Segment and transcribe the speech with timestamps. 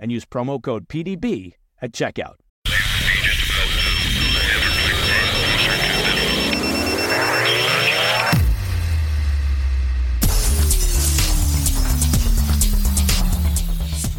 [0.00, 2.34] and use promo code PDB at checkout.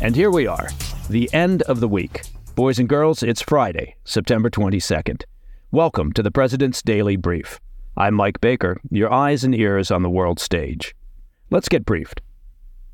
[0.03, 0.69] And here we are,
[1.09, 2.23] the end of the week.
[2.55, 5.23] Boys and girls, it's Friday, September 22nd.
[5.71, 7.59] Welcome to the President's Daily Brief.
[7.95, 10.95] I'm Mike Baker, your eyes and ears on the world stage.
[11.51, 12.21] Let's get briefed.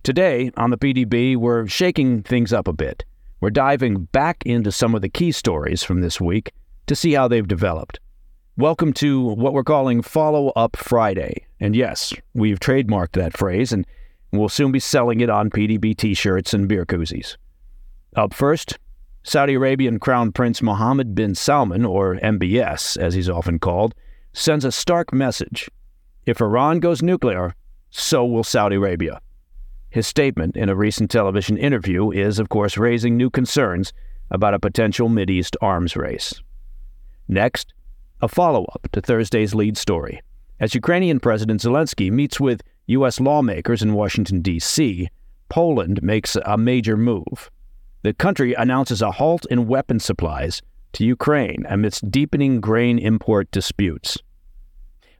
[0.08, 3.03] Today on the PDB, we're shaking things up a bit.
[3.41, 6.53] We're diving back into some of the key stories from this week
[6.86, 8.00] to see how they've developed.
[8.55, 11.45] Welcome to what we're calling Follow Up Friday.
[11.59, 13.85] And yes, we've trademarked that phrase, and
[14.31, 17.35] we'll soon be selling it on PDB t shirts and beer koozies.
[18.16, 18.80] Up first,
[19.23, 23.94] Saudi Arabian Crown Prince Mohammed bin Salman, or MBS as he's often called,
[24.31, 25.69] sends a stark message.
[26.25, 27.55] If Iran goes nuclear,
[27.89, 29.19] so will Saudi Arabia.
[29.90, 33.94] His statement in a recent television interview is, of course, raising new concerns
[34.30, 36.42] about a potential Mideast arms race.
[37.28, 37.74] Next,
[38.22, 40.22] a follow up to Thursday's lead story.
[40.60, 43.20] As Ukrainian President Zelensky meets with U.S.
[43.20, 45.08] lawmakers in Washington, D.C.,
[45.50, 47.50] Poland makes a major move.
[48.02, 50.62] The country announces a halt in weapon supplies
[50.94, 54.18] to Ukraine amidst deepening grain import disputes.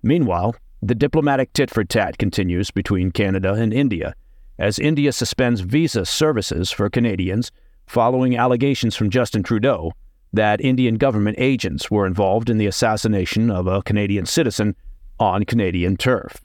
[0.04, 4.14] Meanwhile, the diplomatic tit for tat continues between Canada and India
[4.60, 7.52] as India suspends visa services for Canadians
[7.86, 9.92] following allegations from Justin Trudeau
[10.34, 14.76] that Indian government agents were involved in the assassination of a Canadian citizen
[15.20, 16.42] on Canadian turf.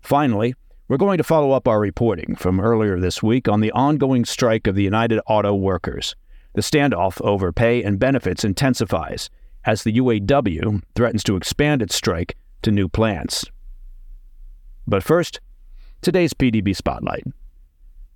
[0.00, 0.54] Finally,
[0.88, 4.66] we're going to follow up our reporting from earlier this week on the ongoing strike
[4.66, 6.14] of the United Auto Workers.
[6.52, 9.28] The standoff over pay and benefits intensifies
[9.64, 13.44] as the UAW threatens to expand its strike to new plants.
[14.86, 15.40] But first,
[16.06, 17.24] today's PDB Spotlight.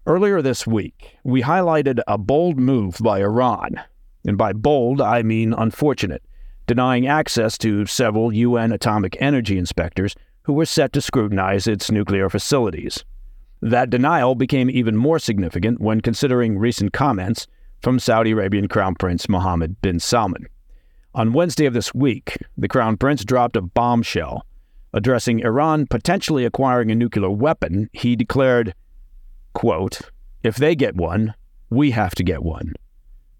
[0.06, 3.80] Earlier this week, we highlighted a bold move by Iran,
[4.24, 6.22] and by bold, I mean unfortunate,
[6.68, 12.30] denying access to several UN atomic energy inspectors who were set to scrutinize its nuclear
[12.30, 13.04] facilities.
[13.60, 17.48] That denial became even more significant when considering recent comments
[17.82, 20.46] from Saudi Arabian Crown Prince Mohammed bin Salman.
[21.16, 24.46] On Wednesday of this week, the Crown Prince dropped a bombshell.
[24.92, 28.74] Addressing Iran potentially acquiring a nuclear weapon, he declared,
[29.52, 30.00] quote,
[30.42, 31.34] If they get one,
[31.70, 32.74] we have to get one.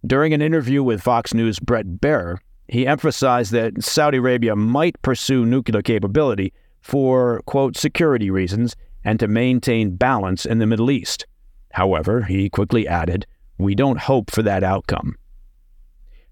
[0.06, 2.38] During an interview with Fox News' Bret Baier,
[2.68, 9.26] he emphasized that Saudi Arabia might pursue nuclear capability for, quote, security reasons and to
[9.26, 11.26] maintain balance in the Middle East.
[11.72, 13.26] However, he quickly added,
[13.58, 15.16] we don't hope for that outcome.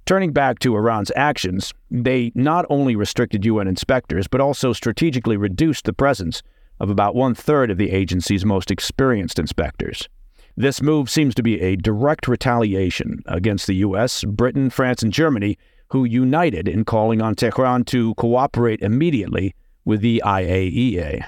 [0.09, 5.85] Turning back to Iran's actions, they not only restricted UN inspectors, but also strategically reduced
[5.85, 6.43] the presence
[6.81, 10.09] of about one third of the agency's most experienced inspectors.
[10.57, 15.59] This move seems to be a direct retaliation against the US, Britain, France, and Germany,
[15.89, 19.55] who united in calling on Tehran to cooperate immediately
[19.85, 21.23] with the IAEA.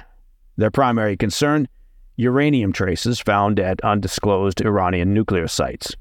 [0.57, 1.69] Their primary concern
[2.17, 5.95] uranium traces found at undisclosed Iranian nuclear sites.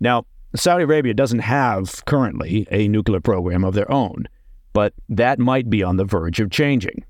[0.00, 0.24] Now,
[0.54, 4.28] Saudi Arabia doesn't have currently a nuclear program of their own,
[4.72, 7.04] but that might be on the verge of changing.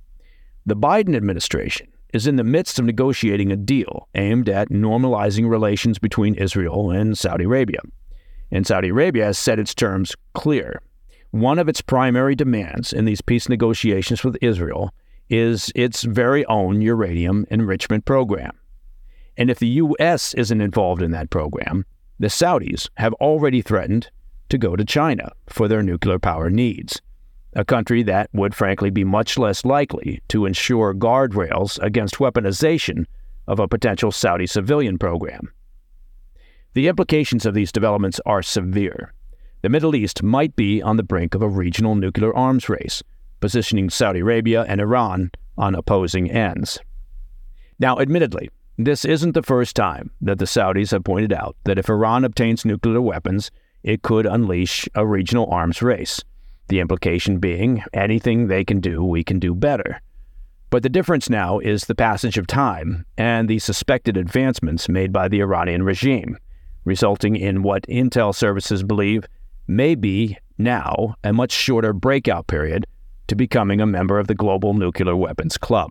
[0.66, 5.98] The Biden administration is in the midst of negotiating a deal aimed at normalizing relations
[5.98, 7.80] between Israel and Saudi Arabia.
[8.50, 10.82] And Saudi Arabia has set its terms clear.
[11.30, 14.92] One of its primary demands in these peace negotiations with Israel
[15.30, 18.52] is its very own uranium enrichment program.
[19.36, 20.34] And if the U.S.
[20.34, 21.86] isn't involved in that program,
[22.20, 24.10] the Saudis have already threatened
[24.50, 27.00] to go to China for their nuclear power needs,
[27.54, 33.06] a country that would frankly be much less likely to ensure guardrails against weaponization
[33.48, 35.50] of a potential Saudi civilian program.
[36.74, 39.14] The implications of these developments are severe.
[39.62, 43.02] The Middle East might be on the brink of a regional nuclear arms race,
[43.40, 46.78] positioning Saudi Arabia and Iran on opposing ends.
[47.78, 48.50] Now, admittedly,
[48.86, 52.64] this isn't the first time that the Saudis have pointed out that if Iran obtains
[52.64, 53.50] nuclear weapons,
[53.82, 56.22] it could unleash a regional arms race.
[56.68, 60.00] The implication being anything they can do, we can do better.
[60.70, 65.26] But the difference now is the passage of time and the suspected advancements made by
[65.26, 66.38] the Iranian regime,
[66.84, 69.26] resulting in what intel services believe
[69.66, 72.86] may be now a much shorter breakout period
[73.26, 75.90] to becoming a member of the Global Nuclear Weapons Club.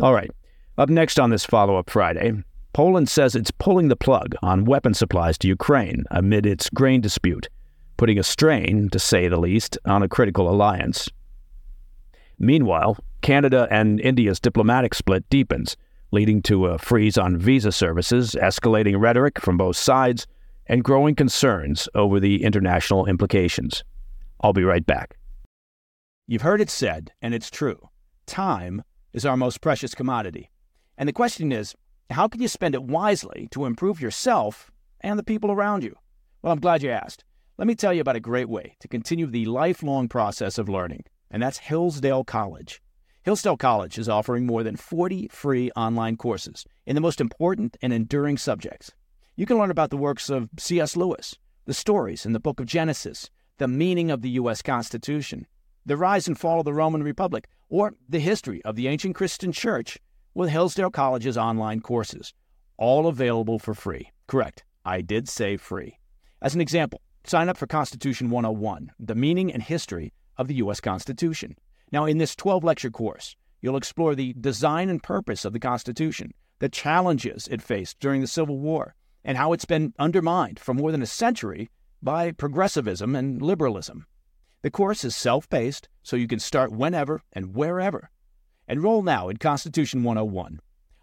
[0.00, 0.30] All right,
[0.76, 2.32] up next on this follow up Friday,
[2.72, 7.48] Poland says it's pulling the plug on weapon supplies to Ukraine amid its grain dispute,
[7.96, 11.08] putting a strain, to say the least, on a critical alliance.
[12.38, 15.76] Meanwhile, Canada and India's diplomatic split deepens,
[16.10, 20.26] leading to a freeze on visa services, escalating rhetoric from both sides,
[20.66, 23.84] and growing concerns over the international implications.
[24.40, 25.16] I'll be right back.
[26.26, 27.88] You've heard it said, and it's true
[28.26, 28.82] time
[29.12, 30.50] is our most precious commodity.
[30.96, 31.74] And the question is,
[32.10, 34.70] how can you spend it wisely to improve yourself
[35.00, 35.96] and the people around you?
[36.42, 37.24] Well, I'm glad you asked.
[37.56, 41.04] Let me tell you about a great way to continue the lifelong process of learning,
[41.30, 42.82] and that's Hillsdale College.
[43.22, 47.92] Hillsdale College is offering more than 40 free online courses in the most important and
[47.92, 48.92] enduring subjects.
[49.34, 50.96] You can learn about the works of C.S.
[50.96, 54.60] Lewis, the stories in the book of Genesis, the meaning of the U.S.
[54.60, 55.46] Constitution,
[55.86, 59.52] the rise and fall of the Roman Republic, or the history of the ancient Christian
[59.52, 59.98] church
[60.34, 62.34] with Hillsdale College's online courses,
[62.76, 64.10] all available for free.
[64.26, 65.98] Correct, I did say free.
[66.42, 70.80] As an example, sign up for Constitution 101, the meaning and history of the U.S.
[70.80, 71.56] Constitution.
[71.92, 76.34] Now, in this 12 lecture course, you'll explore the design and purpose of the Constitution,
[76.58, 78.94] the challenges it faced during the Civil War,
[79.24, 81.70] and how it's been undermined for more than a century
[82.02, 84.06] by progressivism and liberalism.
[84.62, 88.10] The course is self paced, so you can start whenever and wherever.
[88.66, 90.58] Enroll now in Constitution 101.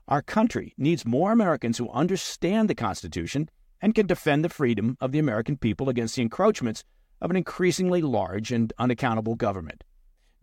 [0.07, 3.49] Our country needs more Americans who understand the Constitution
[3.79, 6.83] and can defend the freedom of the American people against the encroachments
[7.21, 9.83] of an increasingly large and unaccountable government.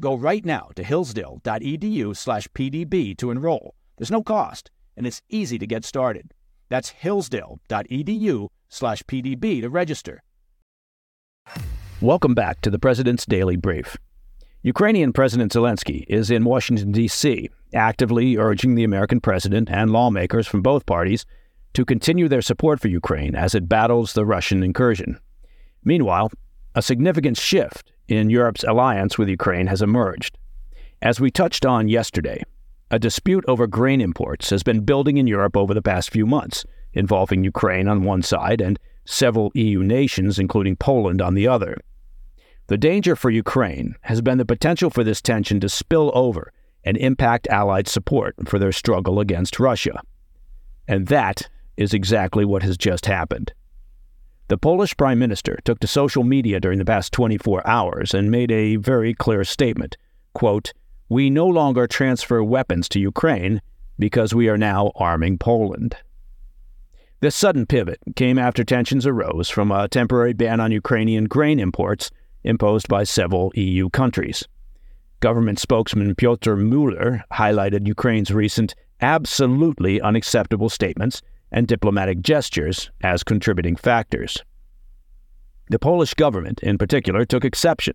[0.01, 3.75] Go right now to hillsdale.edu/pdb to enroll.
[3.97, 6.33] There's no cost, and it's easy to get started.
[6.69, 10.23] That's hillsdale.edu/pdb to register.
[12.01, 13.97] Welcome back to the President's Daily Brief.
[14.63, 20.63] Ukrainian President Zelensky is in Washington, D.C., actively urging the American president and lawmakers from
[20.63, 21.25] both parties
[21.75, 25.21] to continue their support for Ukraine as it battles the Russian incursion.
[25.85, 26.33] Meanwhile,
[26.75, 30.37] a significant shift in Europe's alliance with Ukraine has emerged.
[31.03, 32.43] As we touched on yesterday,
[32.91, 36.65] a dispute over grain imports has been building in Europe over the past few months,
[36.95, 41.77] involving Ukraine on one side and several EU nations, including Poland, on the other.
[42.69, 46.53] The danger for Ukraine has been the potential for this tension to spill over
[46.85, 50.01] and impact Allied support for their struggle against Russia.
[50.87, 51.49] And that
[51.79, 53.53] is exactly what has just happened.
[54.49, 58.51] The Polish Prime Minister took to social media during the past 24 hours and made
[58.51, 59.97] a very clear statement
[60.35, 60.75] quote,
[61.09, 63.63] We no longer transfer weapons to Ukraine
[63.99, 65.97] because we are now arming Poland.
[67.21, 72.11] This sudden pivot came after tensions arose from a temporary ban on Ukrainian grain imports
[72.49, 74.43] imposed by several EU countries.
[75.21, 83.77] Government spokesman Piotr Müller highlighted Ukraine's recent absolutely unacceptable statements and diplomatic gestures as contributing
[83.77, 84.43] factors.
[85.71, 87.95] The Polish government, in particular, took exception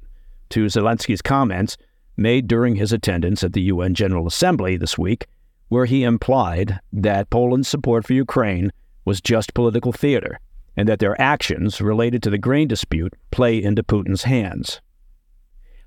[0.50, 1.76] to Zelensky's comments
[2.16, 5.26] made during his attendance at the UN General Assembly this week,
[5.70, 8.72] where he implied that Poland's support for Ukraine
[9.06, 10.40] was just political theater
[10.76, 14.82] and that their actions related to the grain dispute play into Putin's hands.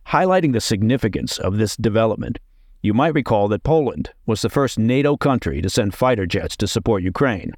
[0.09, 2.39] Highlighting the significance of this development,
[2.83, 6.69] you might recall that Poland was the first NATO country to send fighter jets to
[6.69, 7.53] support Ukraine.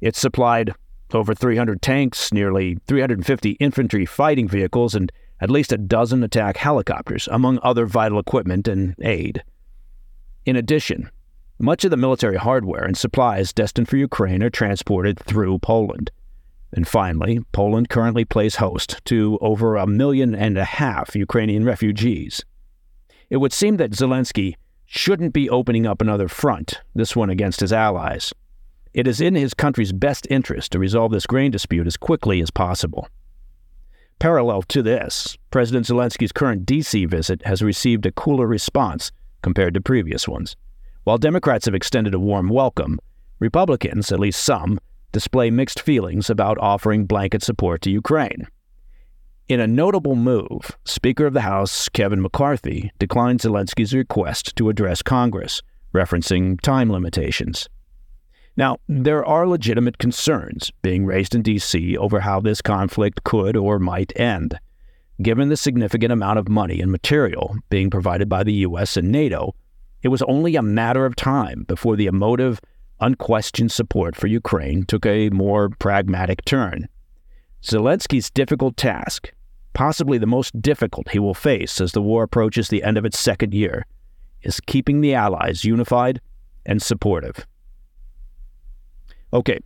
[0.00, 0.74] It supplied
[1.14, 5.10] over 300 tanks, nearly 350 infantry fighting vehicles, and
[5.40, 9.42] at least a dozen attack helicopters, among other vital equipment and aid.
[10.44, 11.10] In addition,
[11.58, 16.10] much of the military hardware and supplies destined for Ukraine are transported through Poland.
[16.72, 22.44] And finally, Poland currently plays host to over a million and a half Ukrainian refugees.
[23.30, 27.72] It would seem that Zelensky shouldn't be opening up another front, this one against his
[27.72, 28.32] allies.
[28.94, 32.50] It is in his country's best interest to resolve this grain dispute as quickly as
[32.50, 33.08] possible.
[34.18, 37.04] Parallel to this, President Zelensky's current D.C.
[37.04, 40.56] visit has received a cooler response compared to previous ones.
[41.04, 42.98] While Democrats have extended a warm welcome,
[43.38, 44.80] Republicans, at least some,
[45.12, 48.46] display mixed feelings about offering blanket support to Ukraine.
[49.48, 55.00] In a notable move, Speaker of the House Kevin McCarthy declined Zelensky's request to address
[55.00, 55.62] Congress,
[55.94, 57.68] referencing time limitations.
[58.58, 61.96] Now, there are legitimate concerns being raised in D.C.
[61.96, 64.58] over how this conflict could or might end.
[65.22, 68.96] Given the significant amount of money and material being provided by the U.S.
[68.96, 69.54] and NATO,
[70.02, 72.60] it was only a matter of time before the emotive,
[73.00, 76.88] unquestioned support for Ukraine took a more pragmatic turn.
[77.62, 79.32] Zelensky's difficult task,
[79.72, 83.18] possibly the most difficult he will face as the war approaches the end of its
[83.18, 83.86] second year,
[84.42, 86.20] is keeping the Allies unified
[86.64, 87.46] and supportive.
[89.32, 89.58] Okay,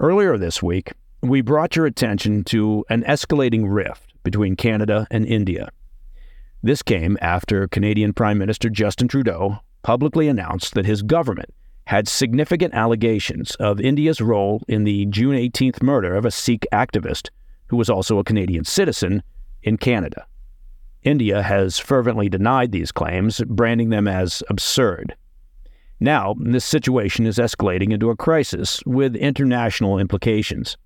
[0.00, 5.70] earlier this week, we brought your attention to an escalating rift between Canada and India.
[6.62, 11.52] This came after Canadian Prime Minister Justin Trudeau publicly announced that his government
[11.86, 17.28] had significant allegations of India's role in the June 18th murder of a Sikh activist
[17.66, 19.22] who was also a Canadian citizen
[19.62, 20.26] in Canada.
[21.02, 25.14] India has fervently denied these claims, branding them as absurd.
[26.00, 30.76] Now, this situation is escalating into a crisis with international implications.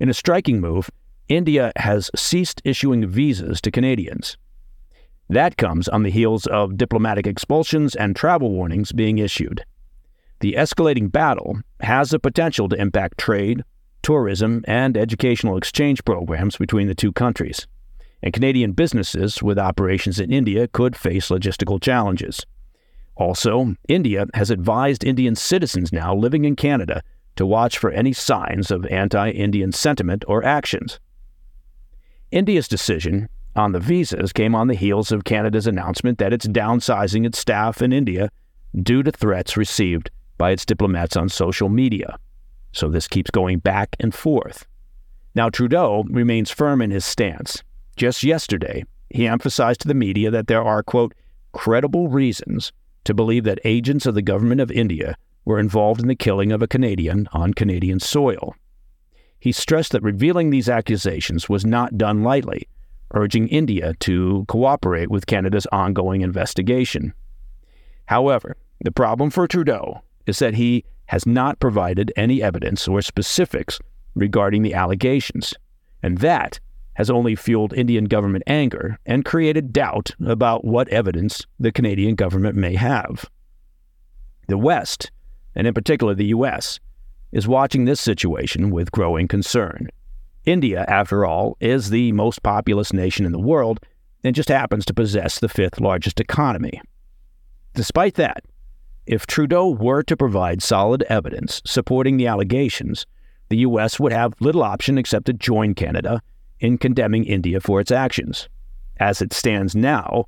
[0.00, 0.90] In a striking move,
[1.28, 4.36] India has ceased issuing visas to Canadians.
[5.28, 9.64] That comes on the heels of diplomatic expulsions and travel warnings being issued.
[10.42, 13.62] The escalating battle has the potential to impact trade,
[14.02, 17.68] tourism, and educational exchange programs between the two countries.
[18.24, 22.44] And Canadian businesses with operations in India could face logistical challenges.
[23.14, 27.02] Also, India has advised Indian citizens now living in Canada
[27.36, 30.98] to watch for any signs of anti Indian sentiment or actions.
[32.32, 37.24] India's decision on the visas came on the heels of Canada's announcement that it's downsizing
[37.24, 38.28] its staff in India
[38.82, 42.18] due to threats received by its diplomats on social media.
[42.72, 44.66] So this keeps going back and forth.
[45.34, 47.62] Now, Trudeau remains firm in his stance.
[47.96, 51.14] Just yesterday, he emphasized to the media that there are, quote,
[51.52, 52.72] credible reasons
[53.04, 56.62] to believe that agents of the government of India were involved in the killing of
[56.62, 58.54] a Canadian on Canadian soil.
[59.38, 62.68] He stressed that revealing these accusations was not done lightly,
[63.12, 67.12] urging India to cooperate with Canada's ongoing investigation.
[68.06, 73.78] However, the problem for Trudeau is that he has not provided any evidence or specifics
[74.14, 75.54] regarding the allegations,
[76.02, 76.60] and that
[76.94, 82.56] has only fueled Indian government anger and created doubt about what evidence the Canadian government
[82.56, 83.24] may have.
[84.48, 85.10] The West,
[85.54, 86.80] and in particular the U.S.,
[87.30, 89.88] is watching this situation with growing concern.
[90.44, 93.80] India, after all, is the most populous nation in the world
[94.24, 96.80] and just happens to possess the fifth largest economy.
[97.74, 98.44] Despite that,
[99.06, 103.06] if Trudeau were to provide solid evidence supporting the allegations,
[103.48, 103.98] the U.S.
[103.98, 106.22] would have little option except to join Canada
[106.60, 108.48] in condemning India for its actions.
[108.98, 110.26] As it stands now,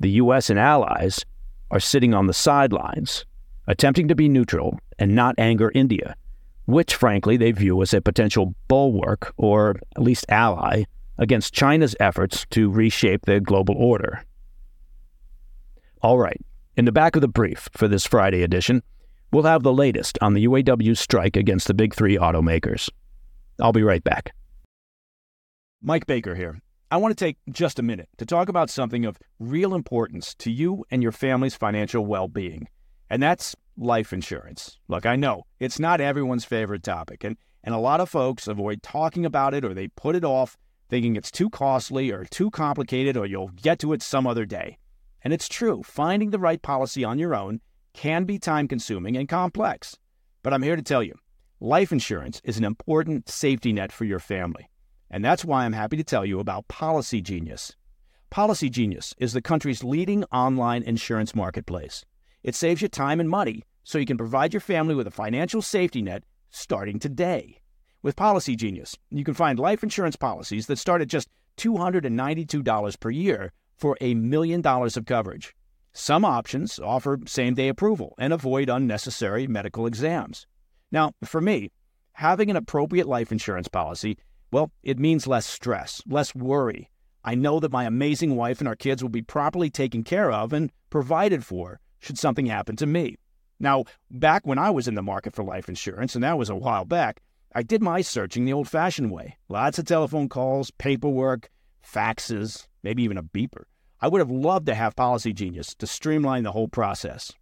[0.00, 0.48] the U.S.
[0.50, 1.24] and allies
[1.70, 3.26] are sitting on the sidelines,
[3.66, 6.16] attempting to be neutral and not anger India,
[6.64, 10.84] which, frankly, they view as a potential bulwark or at least ally
[11.18, 14.24] against China's efforts to reshape the global order.
[16.02, 16.40] All right,
[16.76, 18.82] in the back of the brief for this Friday edition,
[19.32, 22.90] we'll have the latest on the UAW strike against the big three automakers.
[23.60, 24.34] I'll be right back.
[25.82, 26.60] Mike Baker here.
[26.90, 30.50] I want to take just a minute to talk about something of real importance to
[30.50, 32.68] you and your family's financial well being,
[33.10, 34.78] and that's life insurance.
[34.88, 38.82] Look, I know it's not everyone's favorite topic, and, and a lot of folks avoid
[38.82, 40.56] talking about it or they put it off
[40.88, 44.78] thinking it's too costly or too complicated or you'll get to it some other day.
[45.24, 47.60] And it's true, finding the right policy on your own
[47.94, 49.96] can be time consuming and complex.
[50.42, 51.14] But I'm here to tell you
[51.60, 54.68] life insurance is an important safety net for your family.
[55.10, 57.74] And that's why I'm happy to tell you about Policy Genius.
[58.28, 62.04] Policy Genius is the country's leading online insurance marketplace.
[62.42, 65.62] It saves you time and money so you can provide your family with a financial
[65.62, 67.60] safety net starting today.
[68.02, 73.10] With Policy Genius, you can find life insurance policies that start at just $292 per
[73.10, 75.54] year for a million dollars of coverage.
[75.92, 80.46] Some options offer same day approval and avoid unnecessary medical exams.
[80.90, 81.70] Now, for me,
[82.12, 84.16] having an appropriate life insurance policy
[84.54, 86.88] well, it means less stress, less worry.
[87.24, 90.52] I know that my amazing wife and our kids will be properly taken care of
[90.52, 93.16] and provided for should something happen to me.
[93.58, 96.54] Now, back when I was in the market for life insurance, and that was a
[96.54, 97.20] while back,
[97.52, 99.38] I did my searching the old fashioned way.
[99.48, 101.50] Lots of telephone calls, paperwork,
[101.84, 103.64] faxes, maybe even a beeper.
[104.00, 107.32] I would have loved to have Policy Genius to streamline the whole process.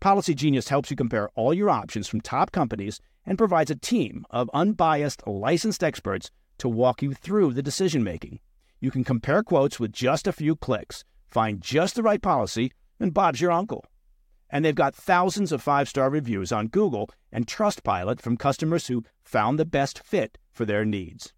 [0.00, 4.24] Policy Genius helps you compare all your options from top companies and provides a team
[4.30, 8.40] of unbiased, licensed experts to walk you through the decision making.
[8.80, 13.12] You can compare quotes with just a few clicks, find just the right policy, and
[13.12, 13.84] Bob's your uncle.
[14.48, 19.04] And they've got thousands of five star reviews on Google and Trustpilot from customers who
[19.22, 21.34] found the best fit for their needs.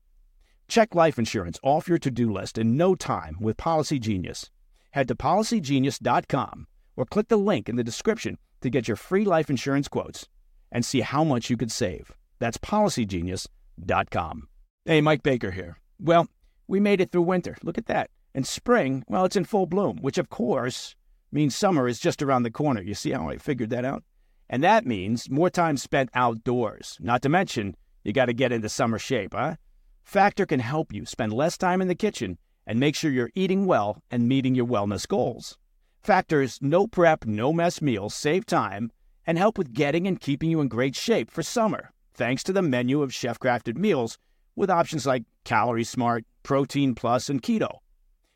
[0.72, 4.48] Check life insurance off your to do list in no time with Policy Genius.
[4.92, 9.50] Head to policygenius.com or click the link in the description to get your free life
[9.50, 10.28] insurance quotes
[10.70, 12.10] and see how much you could save.
[12.38, 14.48] That's policygenius.com.
[14.86, 15.76] Hey, Mike Baker here.
[16.00, 16.26] Well,
[16.66, 17.54] we made it through winter.
[17.62, 18.08] Look at that.
[18.34, 20.96] And spring, well, it's in full bloom, which of course
[21.30, 22.80] means summer is just around the corner.
[22.80, 24.04] You see how I figured that out?
[24.48, 26.96] And that means more time spent outdoors.
[26.98, 29.56] Not to mention, you got to get into summer shape, huh?
[30.04, 33.66] Factor can help you spend less time in the kitchen and make sure you're eating
[33.66, 35.58] well and meeting your wellness goals.
[36.02, 38.90] Factor's no prep, no mess meals save time
[39.26, 42.62] and help with getting and keeping you in great shape for summer, thanks to the
[42.62, 44.18] menu of chef crafted meals
[44.56, 47.78] with options like Calorie Smart, Protein Plus, and Keto.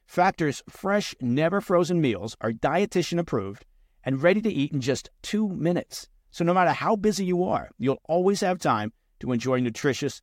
[0.07, 3.65] Factor's fresh, never frozen meals are dietitian approved
[4.05, 6.09] and ready to eat in just two minutes.
[6.31, 10.23] So no matter how busy you are, you'll always have time to enjoy nutritious,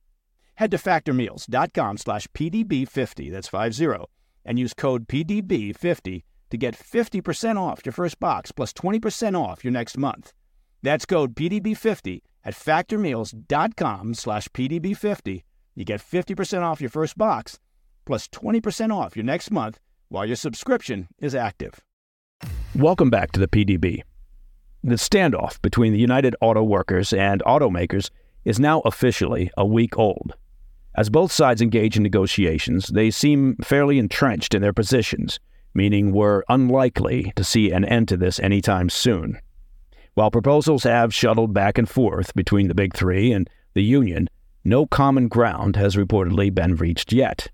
[0.61, 4.05] Head to factormeals.com slash PDB50, that's 50,
[4.45, 9.71] and use code PDB50 to get 50% off your first box plus 20% off your
[9.71, 10.33] next month.
[10.83, 15.41] That's code PDB50 at factormeals.com slash PDB50.
[15.73, 17.57] You get 50% off your first box
[18.05, 21.79] plus 20% off your next month while your subscription is active.
[22.75, 24.03] Welcome back to the PDB.
[24.83, 28.11] The standoff between the United Auto Workers and automakers
[28.45, 30.35] is now officially a week old.
[30.95, 35.39] As both sides engage in negotiations, they seem fairly entrenched in their positions–
[35.73, 39.39] meaning we're unlikely to see an end to this anytime soon.
[40.13, 44.29] While proposals have shuttled back and forth between the Big Three and the Union,
[44.63, 47.49] no common ground has reportedly been reached yet.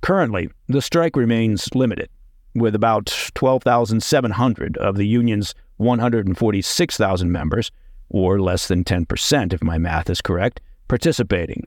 [0.00, 2.08] Currently, the strike remains limited,
[2.54, 7.72] with about 12,700 of the Union's 146,000 members,
[8.08, 11.64] or less than 10% if my math is correct, participating.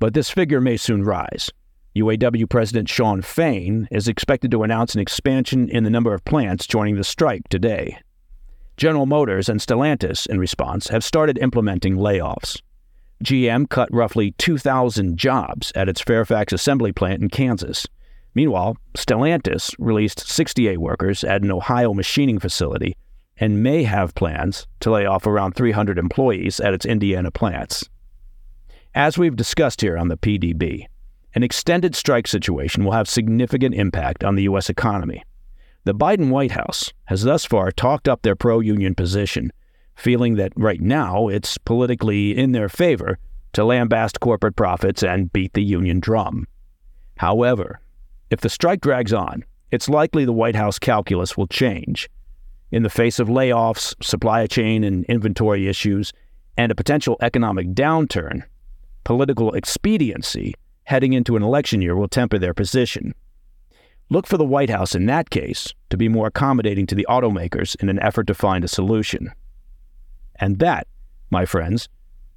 [0.00, 1.50] But this figure may soon rise.
[1.94, 6.66] UAW President Shawn Fain is expected to announce an expansion in the number of plants
[6.66, 7.98] joining the strike today.
[8.78, 12.62] General Motors and Stellantis, in response, have started implementing layoffs.
[13.22, 17.86] GM cut roughly 2,000 jobs at its Fairfax assembly plant in Kansas.
[18.34, 22.96] Meanwhile, Stellantis released 68 workers at an Ohio machining facility
[23.36, 27.89] and may have plans to lay off around 300 employees at its Indiana plants.
[28.94, 30.86] As we've discussed here on the PDB,
[31.34, 34.68] an extended strike situation will have significant impact on the U.S.
[34.68, 35.22] economy.
[35.84, 39.52] The Biden White House has thus far talked up their pro union position,
[39.94, 43.18] feeling that right now it's politically in their favor
[43.52, 46.48] to lambast corporate profits and beat the union drum.
[47.18, 47.80] However,
[48.30, 52.10] if the strike drags on, it's likely the White House calculus will change.
[52.72, 56.12] In the face of layoffs, supply chain and inventory issues,
[56.56, 58.42] and a potential economic downturn,
[59.04, 63.14] political expediency heading into an election year will temper their position.
[64.08, 67.80] Look for the White House in that case to be more accommodating to the automakers
[67.80, 69.30] in an effort to find a solution.
[70.40, 70.88] And that,
[71.30, 71.88] my friends,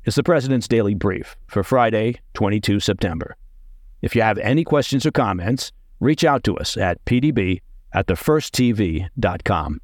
[0.05, 3.35] is the President's Daily Brief for Friday, 22 September.
[4.03, 9.81] If you have any questions or comments, reach out to us at pdb at thefirsttv.com.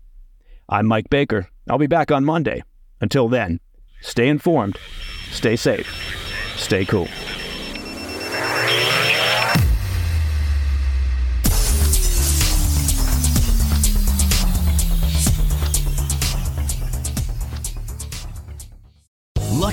[0.68, 1.50] I'm Mike Baker.
[1.68, 2.62] I'll be back on Monday.
[3.02, 3.60] Until then,
[4.02, 4.78] stay informed,
[5.32, 6.29] stay safe,
[6.60, 7.08] stay cool.